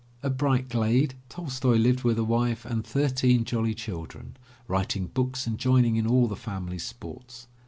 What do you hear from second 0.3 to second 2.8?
Bright Glade Tolstoy lived with a wife